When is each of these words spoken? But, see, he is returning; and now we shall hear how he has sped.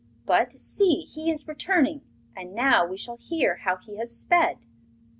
But, 0.25 0.59
see, 0.59 1.01
he 1.01 1.29
is 1.29 1.47
returning; 1.47 2.01
and 2.35 2.55
now 2.55 2.87
we 2.87 2.97
shall 2.97 3.17
hear 3.17 3.57
how 3.57 3.75
he 3.77 3.97
has 3.99 4.17
sped. 4.17 4.57